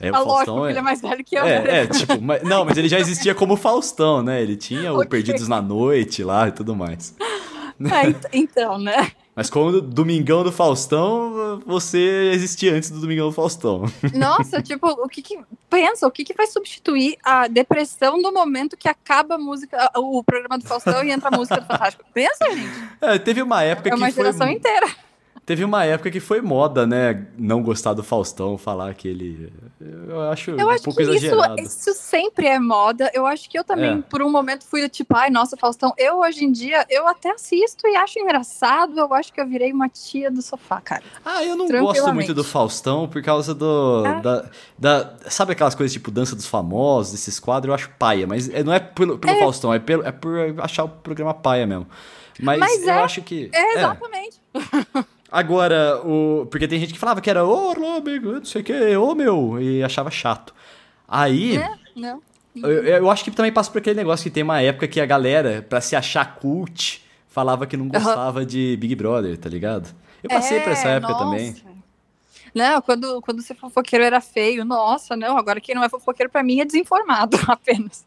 É, 0.02 0.08
ah, 0.08 0.14
Faustão 0.14 0.56
lógico, 0.56 0.66
é... 0.66 0.70
ele 0.70 0.78
é 0.78 0.82
mais 0.82 1.00
velho 1.00 1.24
que 1.24 1.36
eu. 1.36 1.44
É, 1.44 1.62
né? 1.62 1.82
é 1.82 1.86
tipo, 1.86 2.20
mas, 2.20 2.42
não, 2.42 2.64
mas 2.64 2.76
ele 2.76 2.88
já 2.88 2.98
existia 2.98 3.32
como 3.32 3.56
Faustão, 3.56 4.22
né? 4.22 4.42
Ele 4.42 4.56
tinha 4.56 4.92
o 4.92 4.96
okay. 4.98 5.08
Perdidos 5.08 5.46
na 5.46 5.62
Noite 5.62 6.24
lá 6.24 6.48
e 6.48 6.52
tudo 6.52 6.74
mais. 6.74 7.14
É, 7.20 8.14
então, 8.32 8.78
né? 8.78 9.12
Mas 9.36 9.50
como 9.50 9.80
Domingão 9.80 10.44
do 10.44 10.52
Faustão, 10.52 11.60
você 11.66 12.30
existia 12.32 12.72
antes 12.74 12.88
do 12.90 13.00
Domingão 13.00 13.26
do 13.28 13.32
Faustão. 13.32 13.82
Nossa, 14.14 14.62
tipo, 14.62 14.86
o 14.88 15.08
que 15.08 15.20
que. 15.22 15.38
Pensa, 15.68 16.06
o 16.06 16.10
que 16.10 16.24
que 16.24 16.34
vai 16.34 16.46
substituir 16.46 17.16
a 17.24 17.48
depressão 17.48 18.22
do 18.22 18.32
momento 18.32 18.76
que 18.76 18.88
acaba 18.88 19.34
a 19.34 19.38
música, 19.38 19.90
o 19.96 20.22
programa 20.22 20.56
do 20.56 20.64
Faustão 20.64 21.02
e 21.02 21.10
entra 21.10 21.30
a 21.30 21.36
música 21.36 21.60
do 21.60 21.66
Fantástico? 21.66 22.04
Pensa, 22.14 22.44
gente. 22.52 22.88
É, 23.00 23.18
teve 23.18 23.42
uma 23.42 23.60
época 23.62 23.88
É 23.88 23.94
uma 23.94 24.06
que 24.06 24.12
foi. 24.12 24.24
geração 24.24 24.48
inteira. 24.48 24.86
Teve 25.46 25.62
uma 25.62 25.84
época 25.84 26.10
que 26.10 26.20
foi 26.20 26.40
moda, 26.40 26.86
né? 26.86 27.26
Não 27.36 27.62
gostar 27.62 27.92
do 27.92 28.02
Faustão, 28.02 28.56
falar 28.56 28.94
que 28.94 29.06
ele. 29.06 29.52
Eu 30.08 30.22
acho 30.30 30.52
Eu 30.52 30.66
um 30.66 30.70
acho 30.70 30.84
pouco 30.84 30.96
que 30.96 31.02
isso, 31.04 31.12
exagerado. 31.26 31.60
isso 31.60 31.92
sempre 31.92 32.46
é 32.46 32.58
moda. 32.58 33.10
Eu 33.12 33.26
acho 33.26 33.50
que 33.50 33.58
eu 33.58 33.62
também, 33.62 33.98
É. 33.98 34.02
por 34.08 34.22
um 34.22 34.30
momento, 34.32 34.64
fui 34.64 34.80
do 34.80 34.88
tipo, 34.88 35.14
ai, 35.14 35.28
nossa, 35.28 35.54
Faustão. 35.54 35.92
Eu, 35.98 36.20
hoje 36.20 36.44
em 36.46 36.50
dia, 36.50 36.86
eu 36.88 37.06
até 37.06 37.30
assisto 37.32 37.86
e 37.86 37.94
acho 37.94 38.18
engraçado. 38.18 38.98
Eu 38.98 39.12
acho 39.12 39.30
que 39.34 39.38
eu 39.40 39.46
virei 39.46 39.70
uma 39.70 39.86
tia 39.88 40.30
do 40.30 40.40
sofá, 40.40 40.80
cara. 40.80 41.02
Ah, 41.22 41.44
eu 41.44 41.54
não 41.56 41.68
gosto 41.68 42.14
muito 42.14 42.32
do 42.32 42.42
Faustão 42.42 43.06
por 43.06 43.22
causa 43.22 43.54
do. 43.54 44.02
Ah. 44.06 44.20
Da, 44.20 44.44
da- 44.78 45.14
sabe 45.28 45.52
aquelas 45.52 45.74
coisas 45.74 45.92
tipo 45.92 46.10
Dança 46.10 46.34
dos 46.34 46.46
Famosos, 46.46 47.12
esses 47.12 47.38
quadros, 47.38 47.68
eu 47.68 47.74
acho 47.74 47.90
paia. 47.98 48.26
Mas 48.26 48.48
é- 48.48 48.64
não 48.64 48.72
é 48.72 48.80
pelo, 48.80 49.18
pelo 49.18 49.38
Faustão, 49.38 49.74
é, 49.74 49.78
pelo, 49.78 50.06
é 50.06 50.10
por 50.12 50.32
achar 50.58 50.84
o 50.84 50.88
programa 50.88 51.34
paia 51.34 51.66
mesmo. 51.66 51.86
Mas, 52.40 52.58
Mas 52.58 52.82
eu 52.82 52.88
é. 52.94 52.98
acho 53.02 53.20
que. 53.20 53.50
É, 53.52 53.58
é. 53.60 53.78
exatamente. 53.78 54.40
Agora, 55.34 56.00
o. 56.06 56.46
Porque 56.48 56.68
tem 56.68 56.78
gente 56.78 56.92
que 56.92 56.98
falava 56.98 57.20
que 57.20 57.28
era, 57.28 57.44
ô, 57.44 57.74
oh, 57.76 57.96
amigo, 57.96 58.34
não 58.34 58.44
sei 58.44 58.62
o 58.62 58.64
que, 58.64 58.96
ô 58.96 59.16
meu, 59.16 59.60
e 59.60 59.82
achava 59.82 60.08
chato. 60.08 60.54
Aí. 61.08 61.56
É, 61.56 61.70
não. 61.96 62.22
Eu, 62.54 62.84
eu 62.84 63.10
acho 63.10 63.24
que 63.24 63.32
também 63.32 63.52
passa 63.52 63.68
por 63.68 63.78
aquele 63.78 63.96
negócio 63.96 64.22
que 64.22 64.30
tem 64.30 64.44
uma 64.44 64.62
época 64.62 64.86
que 64.86 65.00
a 65.00 65.06
galera, 65.06 65.66
pra 65.68 65.80
se 65.80 65.96
achar 65.96 66.36
cult, 66.36 67.04
falava 67.26 67.66
que 67.66 67.76
não 67.76 67.88
gostava 67.88 68.46
de 68.46 68.76
Big 68.76 68.94
Brother, 68.94 69.36
tá 69.36 69.48
ligado? 69.48 69.92
Eu 70.22 70.30
passei 70.30 70.60
por 70.60 70.70
essa 70.70 70.88
É, 70.88 70.96
época 70.98 71.14
nossa. 71.14 71.24
também. 71.24 71.56
Não, 72.54 72.80
quando, 72.80 73.20
quando 73.20 73.42
ser 73.42 73.56
fofoqueiro 73.56 74.04
era 74.04 74.20
feio, 74.20 74.64
nossa, 74.64 75.16
não. 75.16 75.36
Agora 75.36 75.60
quem 75.60 75.74
não 75.74 75.82
é 75.82 75.88
fofoqueiro 75.88 76.30
pra 76.30 76.44
mim 76.44 76.60
é 76.60 76.64
desinformado 76.64 77.36
apenas. 77.48 78.06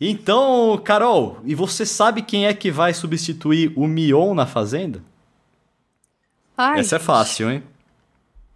Então, 0.00 0.80
Carol, 0.84 1.38
e 1.44 1.52
você 1.52 1.84
sabe 1.84 2.22
quem 2.22 2.46
é 2.46 2.54
que 2.54 2.70
vai 2.70 2.94
substituir 2.94 3.72
o 3.74 3.88
Mion 3.88 4.34
na 4.34 4.46
Fazenda? 4.46 5.02
Ai, 6.56 6.80
Essa 6.80 6.96
é 6.96 6.98
fácil, 6.98 7.50
hein? 7.50 7.62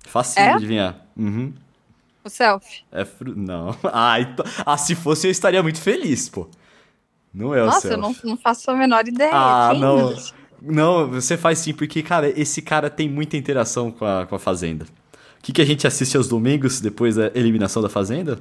Facinho 0.07 0.45
É? 0.47 0.49
de 0.51 0.57
adivinhar. 0.57 0.97
Uhum. 1.17 1.53
O 2.25 2.29
selfie. 2.31 2.83
É 2.93 3.05
fru... 3.05 3.35
Não. 3.37 3.77
Ah, 3.93 4.21
então... 4.21 4.45
ah, 4.65 4.77
se 4.77 4.95
fosse 4.95 5.27
eu 5.27 5.31
estaria 5.31 5.63
muito 5.63 5.81
feliz, 5.81 6.29
pô. 6.29 6.49
Não 7.33 7.55
é 7.55 7.63
o 7.63 7.67
Nossa, 7.67 7.83
céu. 7.83 7.91
eu 7.93 7.99
não, 7.99 8.15
não 8.25 8.37
faço 8.37 8.71
a 8.71 8.75
menor 8.75 9.07
ideia. 9.07 9.31
Ah, 9.33 9.69
Quem? 9.73 9.81
não. 9.81 10.15
Não, 10.61 11.09
você 11.09 11.37
faz 11.37 11.59
sim, 11.59 11.73
porque, 11.73 12.03
cara, 12.03 12.29
esse 12.41 12.61
cara 12.61 12.91
tem 12.91 13.09
muita 13.09 13.37
interação 13.37 13.93
com 13.93 14.05
a, 14.05 14.27
com 14.27 14.35
a 14.35 14.39
Fazenda. 14.41 14.87
O 15.39 15.43
que, 15.43 15.53
que 15.53 15.63
a 15.63 15.65
gente 15.65 15.87
assiste 15.87 16.17
aos 16.17 16.27
domingos 16.27 16.81
depois 16.81 17.15
da 17.15 17.27
eliminação 17.35 17.81
da 17.81 17.89
Fazenda? 17.89 18.41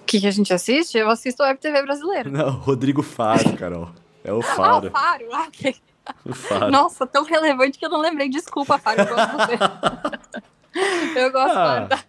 O 0.00 0.04
que, 0.06 0.20
que 0.20 0.26
a 0.26 0.30
gente 0.30 0.52
assiste? 0.54 0.96
Eu 0.96 1.10
assisto 1.10 1.42
a 1.42 1.48
Web 1.48 1.60
TV 1.60 1.82
brasileira. 1.82 2.30
Não, 2.30 2.50
Rodrigo 2.50 3.02
Faro, 3.02 3.54
Carol. 3.56 3.90
É 4.24 4.32
o 4.32 4.38
Ah, 4.40 4.42
Faro. 4.42 4.88
o 4.88 4.90
Faro. 4.90 5.24
Ah, 5.32 5.46
ok. 5.48 5.76
O 6.24 6.34
Faro. 6.34 6.70
Nossa, 6.70 7.06
tão 7.06 7.24
relevante 7.24 7.78
que 7.78 7.84
eu 7.86 7.90
não 7.90 8.00
lembrei. 8.00 8.28
Desculpa, 8.28 8.78
Faro. 8.78 9.00
Eu 9.02 9.06
gosto 9.06 9.36
de 9.46 9.56
eu 11.20 11.32
gosto, 11.32 11.56
Ah, 11.58 11.86
Faro. 11.88 12.02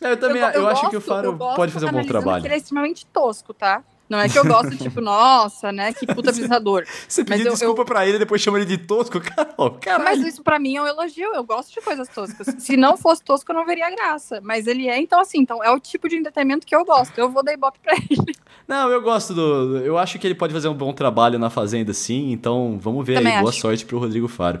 Eu 0.00 0.16
também, 0.18 0.40
eu, 0.42 0.66
acho 0.68 0.80
que 0.80 0.86
o 0.96 1.00
gosto- 1.00 1.08
Faro 1.08 1.26
eu 1.26 1.36
gosto 1.36 1.56
pode 1.56 1.72
fazer 1.72 1.86
um 1.86 1.92
bom 1.92 2.02
trabalho. 2.04 2.40
que 2.42 2.46
Ele 2.48 2.54
é 2.54 2.58
extremamente 2.58 3.04
tosco, 3.06 3.52
tá? 3.52 3.82
Não 4.10 4.18
é 4.18 4.28
que 4.28 4.36
eu 4.36 4.44
gosto, 4.44 4.76
tipo, 4.76 5.00
nossa, 5.00 5.70
né? 5.70 5.92
Que 5.94 6.04
puta 6.04 6.30
apresentador. 6.30 6.84
Você 7.08 7.24
pediu 7.24 7.46
eu- 7.46 7.52
desculpa 7.52 7.84
pra 7.84 8.04
ele 8.04 8.16
e 8.16 8.18
depois 8.18 8.42
chama 8.42 8.58
ele 8.58 8.66
de 8.66 8.76
tosco, 8.76 9.20
Carol. 9.22 9.78
Caralho. 9.80 10.04
Mas 10.04 10.26
isso 10.26 10.42
pra 10.42 10.58
mim 10.58 10.76
é 10.76 10.82
um 10.82 10.86
elogio. 10.86 11.32
Eu 11.32 11.44
gosto 11.44 11.72
de 11.72 11.80
coisas 11.80 12.08
toscas. 12.08 12.54
Se 12.58 12.76
não 12.76 12.96
fosse 12.96 13.22
tosco, 13.22 13.52
eu 13.52 13.56
não 13.56 13.64
veria 13.64 13.88
graça. 13.94 14.40
Mas 14.42 14.66
ele 14.66 14.88
é, 14.88 14.98
então, 14.98 15.20
assim, 15.20 15.38
então 15.38 15.62
é 15.62 15.70
o 15.70 15.78
tipo 15.78 16.08
de 16.08 16.16
entretenimento 16.16 16.66
que 16.66 16.74
eu 16.74 16.84
gosto. 16.84 17.16
Eu 17.16 17.30
vou 17.30 17.42
dar 17.44 17.52
ibope 17.52 17.78
pra 17.80 17.94
ele. 17.94 18.34
Não, 18.66 18.90
eu 18.90 19.00
gosto 19.00 19.32
do. 19.32 19.78
Eu 19.78 19.96
acho 19.96 20.18
que 20.18 20.26
ele 20.26 20.34
pode 20.34 20.52
fazer 20.52 20.66
um 20.68 20.74
bom 20.74 20.92
trabalho 20.92 21.38
na 21.38 21.48
Fazenda, 21.48 21.94
sim. 21.94 22.32
Então, 22.32 22.78
vamos 22.82 23.06
ver 23.06 23.14
Também 23.14 23.34
aí. 23.34 23.38
Boa 23.40 23.50
acho. 23.50 23.60
sorte 23.60 23.84
pro 23.86 23.98
Rodrigo 24.00 24.26
Faro. 24.26 24.60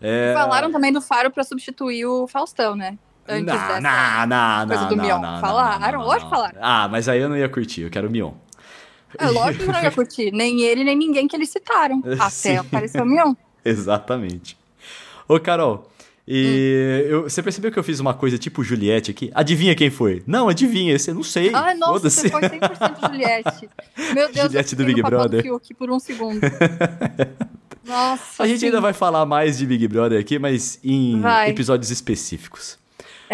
É... 0.00 0.34
Falaram 0.34 0.70
também 0.70 0.92
do 0.92 1.00
Faro 1.00 1.30
pra 1.30 1.44
substituir 1.44 2.04
o 2.04 2.26
Faustão, 2.26 2.74
né? 2.76 2.98
Antes 3.26 3.46
Não, 3.46 3.54
dessa. 3.54 3.80
não, 3.80 4.26
não, 4.26 4.66
coisa 4.66 4.82
não, 4.82 4.88
do 4.90 4.96
não, 4.96 5.04
Mion. 5.04 5.18
não, 5.20 5.40
Falaram? 5.40 5.80
não, 5.80 5.92
não, 6.00 6.06
Lógico 6.06 6.24
que 6.28 6.36
falaram. 6.36 6.58
Ah, 6.60 6.88
mas 6.90 7.08
aí 7.08 7.20
eu 7.20 7.28
não 7.28 7.36
ia 7.36 7.48
curtir, 7.48 7.82
eu 7.82 7.90
quero 7.90 8.08
o 8.08 8.10
Mion. 8.10 8.32
É 9.18 9.28
lógico 9.28 9.64
que 9.64 9.72
não 9.72 9.82
ia 9.82 9.90
curtir. 9.92 10.30
Nem 10.32 10.62
ele, 10.62 10.84
nem 10.84 10.96
ninguém 10.96 11.26
que 11.28 11.36
eles 11.36 11.48
citaram. 11.50 12.02
Sim. 12.30 12.50
Até 12.50 12.56
apareceu 12.58 13.02
o 13.02 13.06
Mion. 13.06 13.34
Exatamente. 13.64 14.56
Ô, 15.28 15.38
Carol, 15.38 15.88
e 16.26 17.04
Hum. 17.06 17.10
eu- 17.10 17.22
você 17.24 17.42
percebeu 17.42 17.70
que 17.72 17.78
eu 17.78 17.82
fiz 17.84 17.98
uma 18.00 18.14
coisa 18.14 18.38
tipo 18.38 18.62
Juliette 18.62 19.10
aqui? 19.10 19.30
Adivinha 19.34 19.74
quem 19.74 19.90
foi? 19.90 20.22
Não, 20.26 20.48
adivinha, 20.48 20.96
você 20.98 21.12
não 21.12 21.22
sei. 21.22 21.50
Ai, 21.54 21.74
nossa, 21.74 22.08
você 22.10 22.28
foi 22.28 22.40
100% 22.42 23.08
Juliette. 23.10 23.68
Meu 24.14 24.32
Deus, 24.32 24.46
Juliette 24.46 24.76
do 24.76 24.84
Big 24.84 25.02
Brother. 25.02 25.42
Fiuk 25.42 25.74
por 25.74 25.90
um 25.90 25.98
segundo. 25.98 26.40
Nossa, 27.84 28.44
A 28.44 28.46
gente 28.46 28.60
sim. 28.60 28.66
ainda 28.66 28.80
vai 28.80 28.92
falar 28.92 29.26
mais 29.26 29.58
de 29.58 29.66
Big 29.66 29.88
Brother 29.88 30.20
aqui, 30.20 30.38
mas 30.38 30.78
em 30.84 31.20
Vai. 31.20 31.50
episódios 31.50 31.90
específicos. 31.90 32.78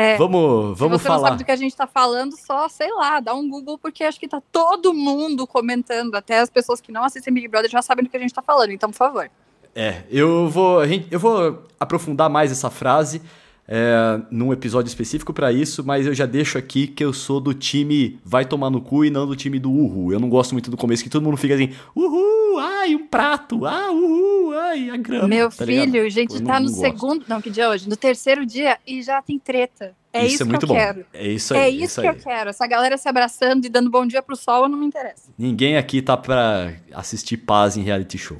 É. 0.00 0.16
Vamos, 0.16 0.78
vamos 0.78 1.00
Se 1.00 1.02
você 1.02 1.08
não 1.08 1.16
falar. 1.16 1.28
sabe 1.30 1.42
do 1.42 1.44
que 1.44 1.50
a 1.50 1.56
gente 1.56 1.74
tá 1.74 1.84
falando, 1.84 2.32
só, 2.38 2.68
sei 2.68 2.88
lá, 2.92 3.18
dá 3.18 3.34
um 3.34 3.50
Google, 3.50 3.76
porque 3.76 4.04
acho 4.04 4.20
que 4.20 4.28
tá 4.28 4.40
todo 4.52 4.94
mundo 4.94 5.44
comentando. 5.44 6.14
Até 6.14 6.38
as 6.38 6.48
pessoas 6.48 6.80
que 6.80 6.92
não 6.92 7.02
assistem 7.02 7.34
Big 7.34 7.48
Brother 7.48 7.68
já 7.68 7.82
sabem 7.82 8.04
do 8.04 8.08
que 8.08 8.16
a 8.16 8.20
gente 8.20 8.32
tá 8.32 8.40
falando. 8.40 8.70
Então, 8.70 8.90
por 8.90 8.96
favor. 8.96 9.28
É, 9.74 10.04
eu 10.08 10.48
vou, 10.48 10.82
eu 11.10 11.18
vou 11.18 11.64
aprofundar 11.80 12.30
mais 12.30 12.52
essa 12.52 12.70
frase 12.70 13.20
é, 13.66 14.20
num 14.30 14.52
episódio 14.52 14.88
específico 14.88 15.32
pra 15.32 15.52
isso, 15.52 15.84
mas 15.84 16.06
eu 16.06 16.14
já 16.14 16.26
deixo 16.26 16.56
aqui 16.56 16.86
que 16.86 17.04
eu 17.04 17.12
sou 17.12 17.40
do 17.40 17.52
time 17.52 18.20
vai 18.24 18.44
tomar 18.44 18.70
no 18.70 18.80
cu 18.80 19.04
e 19.04 19.10
não 19.10 19.26
do 19.26 19.34
time 19.34 19.58
do 19.58 19.70
uhul. 19.70 20.12
Eu 20.12 20.20
não 20.20 20.28
gosto 20.28 20.52
muito 20.52 20.70
do 20.70 20.76
começo 20.76 21.02
que 21.02 21.10
todo 21.10 21.24
mundo 21.24 21.36
fica 21.36 21.54
assim, 21.54 21.74
uhul, 21.94 22.37
ai, 22.58 22.94
um 22.94 23.06
prato, 23.06 23.64
ah, 23.66 23.90
uhul, 23.90 24.52
ai, 24.58 24.90
a 24.90 24.96
grama. 24.96 25.28
Meu 25.28 25.50
tá 25.50 25.64
ligado? 25.64 25.84
filho, 25.86 26.10
gente, 26.10 26.34
Eu 26.34 26.40
não- 26.40 26.46
tá 26.46 26.60
no 26.60 26.66
gosto. 26.68 26.80
segundo. 26.80 27.24
Não, 27.28 27.40
que 27.40 27.50
dia 27.50 27.64
é 27.64 27.68
hoje? 27.68 27.88
No 27.88 27.96
terceiro 27.96 28.44
dia 28.44 28.78
e 28.86 29.02
já 29.02 29.20
tem 29.22 29.38
treta. 29.38 29.94
É 30.12 30.24
isso, 30.26 30.42
é 30.42 30.46
muito 30.46 30.60
que 30.60 30.64
eu 30.64 30.68
bom. 30.68 30.74
quero. 30.74 31.06
É 31.12 31.28
isso 31.28 31.54
aí. 31.54 31.60
é 31.60 31.68
isso, 31.70 32.00
que 32.00 32.06
aí. 32.06 32.16
eu 32.16 32.20
quero. 32.22 32.50
Essa 32.50 32.66
galera 32.66 32.96
se 32.96 33.08
abraçando 33.08 33.64
e 33.66 33.68
dando 33.68 33.90
bom 33.90 34.06
dia 34.06 34.22
pro 34.22 34.34
sol 34.36 34.68
não 34.68 34.78
me 34.78 34.86
interessa. 34.86 35.30
Ninguém 35.38 35.76
aqui 35.76 36.00
tá 36.00 36.16
pra 36.16 36.72
assistir 36.92 37.36
paz 37.36 37.76
em 37.76 37.82
reality 37.82 38.16
show. 38.18 38.38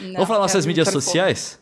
Não, 0.00 0.12
Vamos 0.14 0.28
falar 0.28 0.40
nossas 0.40 0.64
mídias 0.66 0.88
sociais? 0.88 1.60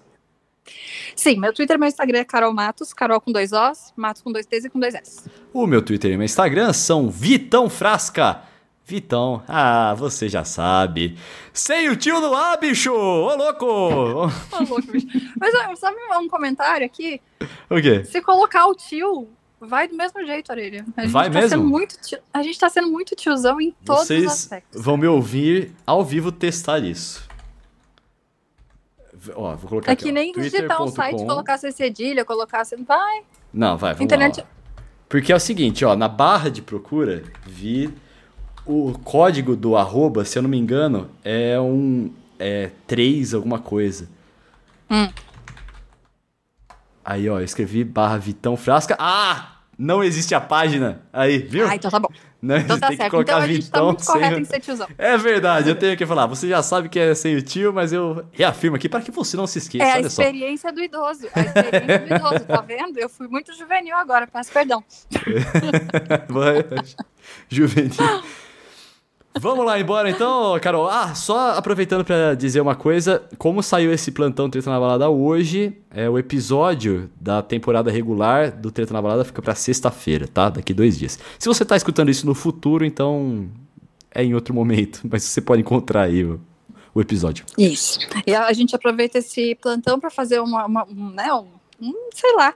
Sim, 1.16 1.38
meu 1.38 1.52
Twitter 1.52 1.76
e 1.76 1.78
meu 1.78 1.88
Instagram 1.88 2.21
é 2.21 2.25
Carol 2.25 2.52
Matos, 2.54 2.92
Carol 2.95 3.21
com 3.21 3.30
dois 3.33 3.52
Os, 3.52 3.92
Matos 3.97 4.23
com 4.23 4.33
dois 4.33 4.47
T's 4.47 4.64
e 4.64 4.71
com 4.71 4.78
dois 4.78 4.95
S. 4.95 5.28
O 5.52 5.66
meu 5.66 5.83
Twitter 5.83 6.12
e 6.12 6.16
meu 6.16 6.25
Instagram 6.25 6.73
são 6.73 7.11
Vitão 7.11 7.69
Frasca. 7.69 8.42
Vitão, 8.94 9.40
ah, 9.47 9.94
você 9.94 10.28
já 10.28 10.42
sabe. 10.44 11.16
Sem 11.52 11.88
o 11.88 11.94
tio 11.97 12.20
no 12.20 12.35
ar, 12.35 12.59
bicho! 12.59 12.92
Ô, 12.92 13.32
louco! 13.37 13.64
Ô, 13.66 14.25
louco, 14.68 14.82
bicho. 14.90 15.06
Mas 15.38 15.78
sabe 15.78 15.97
um 16.20 16.28
comentário 16.28 16.85
aqui? 16.85 17.20
o 17.70 17.80
quê? 17.80 18.02
Se 18.04 18.20
colocar 18.20 18.66
o 18.66 18.75
tio, 18.75 19.28
vai 19.61 19.87
do 19.87 19.94
mesmo 19.97 20.26
jeito, 20.26 20.50
Orelha. 20.50 20.85
A 20.97 21.02
gente 21.02 21.11
Vai 21.12 21.30
tá 21.30 21.35
mesmo? 21.35 21.49
Sendo 21.50 21.64
muito 21.68 22.00
tio- 22.00 22.18
a 22.35 22.42
gente 22.42 22.59
tá 22.59 22.68
sendo 22.68 22.88
muito 22.90 23.14
tiozão 23.14 23.61
em 23.61 23.70
todos 23.85 24.02
os 24.02 24.09
Vocês 24.09 24.26
aspectos. 24.26 24.82
vão 24.82 24.97
me 24.97 25.06
ouvir 25.06 25.73
ao 25.87 26.04
vivo 26.04 26.32
testar 26.32 26.80
isso. 26.80 27.23
Ó, 29.37 29.54
vou 29.54 29.68
colocar 29.68 29.90
É 29.90 29.94
aqui, 29.94 30.04
que 30.04 30.11
ó, 30.11 30.14
nem 30.14 30.32
digitar 30.32 30.82
um 30.82 30.88
site, 30.88 31.25
colocar 31.25 31.59
C 31.59 31.70
cedilha, 31.70 32.25
colocar 32.25 32.62
assim, 32.62 32.82
vai. 32.82 33.23
Não, 33.52 33.76
vai, 33.78 33.92
vamos 33.92 34.04
Internet- 34.04 34.40
lá. 34.40 34.47
ó. 34.56 34.61
Porque 35.09 35.32
é 35.32 35.37
o 35.37 35.40
seguinte, 35.40 35.85
ó, 35.85 35.94
na 35.94 36.09
barra 36.09 36.49
de 36.50 36.61
procura, 36.62 37.23
vi 37.47 37.92
o 38.67 38.93
código 39.05 39.55
do 39.57 39.76
arroba, 39.76 40.25
se 40.25 40.38
eu 40.38 40.43
não 40.43 40.50
me 40.50 40.59
engano, 40.59 41.11
é 41.25 41.59
um 41.61 42.11
é 42.38 42.71
3 42.87 43.35
alguma 43.35 43.59
coisa. 43.59 44.09
Hum. 44.90 45.09
Aí, 47.05 47.29
ó, 47.29 47.38
eu 47.40 47.45
escrevi 47.45 47.83
barra 47.85 48.17
Vitão 48.19 48.57
Frasca. 48.57 48.97
Ah! 48.99 49.57
Não 49.83 50.05
existe 50.05 50.35
a 50.35 50.40
página. 50.40 51.00
Aí, 51.11 51.38
viu? 51.38 51.67
Ah, 51.67 51.75
então 51.75 51.90
tá 51.90 51.99
bom. 51.99 52.09
Não, 52.43 52.57
Então 52.59 52.79
tá 52.79 52.88
tem 52.88 52.97
que 52.99 53.02
certo. 53.02 53.11
colocar 53.12 53.33
Então 53.33 53.43
a 53.43 53.47
gente 53.47 53.71
tá 53.71 53.79
sem 53.99 54.14
correto 54.14 54.37
o- 54.37 54.40
em 54.40 54.45
ser 54.45 54.61
tiozão. 54.61 54.87
É 54.99 55.17
verdade, 55.17 55.71
eu 55.71 55.75
tenho 55.75 55.97
que 55.97 56.05
falar. 56.05 56.26
Você 56.26 56.47
já 56.49 56.62
sabe 56.62 56.90
que 56.90 56.99
é 56.99 57.14
sem 57.14 57.35
o 57.35 57.40
tio, 57.43 57.73
mas 57.73 57.90
eu 57.90 58.26
reafirmo 58.31 58.76
aqui 58.76 58.90
para 58.90 59.00
que 59.00 59.11
você 59.11 59.38
não 59.38 59.47
se 59.47 59.57
esqueça. 59.59 59.85
É 59.85 59.93
a 59.93 59.97
Olha 59.97 60.11
só. 60.11 60.23
experiência 60.23 60.71
do 60.71 60.83
idoso. 60.83 61.26
A 61.35 61.40
experiência 61.40 61.99
do 61.99 62.14
idoso, 62.14 62.40
tá 62.47 62.61
vendo? 62.61 62.99
Eu 62.99 63.09
fui 63.09 63.26
muito 63.26 63.55
juvenil 63.57 63.97
agora, 63.97 64.26
peço 64.26 64.52
perdão. 64.52 64.85
Juvenil. 67.49 67.90
Vamos 69.38 69.64
lá 69.64 69.78
embora 69.78 70.10
então, 70.10 70.58
Carol. 70.60 70.88
Ah, 70.88 71.14
só 71.14 71.52
aproveitando 71.52 72.04
pra 72.04 72.34
dizer 72.34 72.60
uma 72.60 72.75
coisa, 72.75 73.22
como 73.38 73.62
saiu 73.62 73.92
esse 73.92 74.10
plantão 74.10 74.50
Treta 74.50 74.68
na 74.68 74.80
Balada 74.80 75.08
hoje, 75.08 75.72
é 75.90 76.10
o 76.10 76.18
episódio 76.18 77.08
da 77.20 77.40
temporada 77.40 77.90
regular 77.90 78.50
do 78.50 78.72
Treta 78.72 78.92
na 78.92 79.00
Balada 79.00 79.25
fica 79.25 79.40
pra 79.40 79.54
sexta-feira, 79.54 80.26
tá? 80.26 80.50
Daqui 80.50 80.75
dois 80.75 80.99
dias. 80.99 81.18
Se 81.38 81.49
você 81.49 81.64
tá 81.64 81.76
escutando 81.76 82.10
isso 82.10 82.26
no 82.26 82.34
futuro, 82.34 82.84
então 82.84 83.49
é 84.12 84.25
em 84.25 84.34
outro 84.34 84.52
momento, 84.52 85.00
mas 85.08 85.22
você 85.22 85.40
pode 85.40 85.62
encontrar 85.62 86.02
aí 86.02 86.25
o, 86.25 86.40
o 86.92 87.00
episódio. 87.00 87.44
Isso. 87.56 88.00
E 88.26 88.34
a, 88.34 88.46
a 88.46 88.52
gente 88.52 88.75
aproveita 88.75 89.18
esse 89.18 89.54
plantão 89.54 90.00
para 90.00 90.10
fazer 90.10 90.40
uma, 90.40 90.66
uma 90.66 90.84
um, 90.84 91.10
né, 91.10 91.32
um, 91.32 91.46
um, 91.80 92.08
sei 92.12 92.34
lá, 92.34 92.52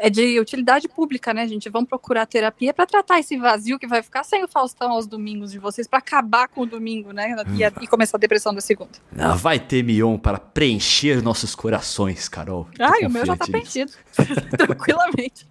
é 0.00 0.10
de 0.10 0.40
utilidade 0.40 0.88
pública, 0.88 1.32
né, 1.34 1.46
gente? 1.46 1.68
Vamos 1.68 1.88
procurar 1.88 2.26
terapia 2.26 2.72
para 2.72 2.86
tratar 2.86 3.20
esse 3.20 3.36
vazio 3.36 3.78
que 3.78 3.86
vai 3.86 4.02
ficar 4.02 4.24
sem 4.24 4.42
o 4.42 4.48
Faustão 4.48 4.92
aos 4.92 5.06
domingos 5.06 5.52
de 5.52 5.58
vocês, 5.58 5.86
para 5.86 5.98
acabar 5.98 6.48
com 6.48 6.62
o 6.62 6.66
domingo, 6.66 7.12
né? 7.12 7.36
E, 7.54 7.84
e, 7.84 7.86
começar 7.86 8.16
a 8.16 8.20
depressão 8.20 8.54
da 8.54 8.60
segunda. 8.60 8.92
Ah, 9.16 9.34
vai 9.34 9.60
ter 9.60 9.84
Mion 9.84 10.16
para 10.16 10.38
preencher 10.38 11.22
nossos 11.22 11.54
corações, 11.54 12.28
Carol. 12.28 12.66
Ai, 12.78 13.06
o 13.06 13.10
meu 13.10 13.26
já 13.26 13.36
tá 13.36 13.46
preenchido. 13.46 13.92
Tranquilamente. 14.56 15.46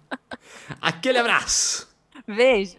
Aquele 0.80 1.18
abraço. 1.18 1.88
Beijo. 2.26 2.76